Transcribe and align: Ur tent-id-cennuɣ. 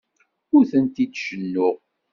Ur 0.55 0.63
tent-id-cennuɣ. 0.71 1.75